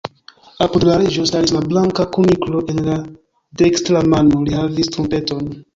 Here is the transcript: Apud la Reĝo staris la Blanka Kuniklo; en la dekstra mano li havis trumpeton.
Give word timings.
Apud 0.65 0.85
la 0.87 0.95
Reĝo 1.03 1.25
staris 1.31 1.53
la 1.57 1.61
Blanka 1.73 2.07
Kuniklo; 2.17 2.65
en 2.75 2.83
la 2.91 2.99
dekstra 3.63 4.05
mano 4.15 4.45
li 4.49 4.63
havis 4.63 4.95
trumpeton. 4.97 5.51